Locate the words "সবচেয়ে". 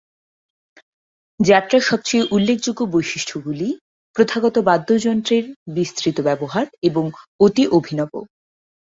1.81-2.23